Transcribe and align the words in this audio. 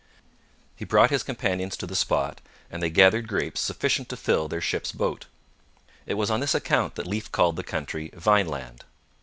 He 0.75 0.83
brought 0.83 1.11
his 1.11 1.21
companions 1.21 1.77
to 1.77 1.85
the 1.85 1.95
spot, 1.95 2.41
and 2.71 2.81
they 2.81 2.89
gathered 2.89 3.27
grapes 3.27 3.61
sufficient 3.61 4.09
to 4.09 4.17
fill 4.17 4.47
their 4.47 4.59
ship's 4.59 4.91
boat. 4.91 5.27
It 6.07 6.15
was 6.15 6.31
on 6.31 6.39
this 6.39 6.55
account 6.55 6.95
that 6.95 7.05
Leif 7.05 7.31
called 7.31 7.55
the 7.55 7.61
country 7.63 8.09
'Vineland.' 8.15 8.83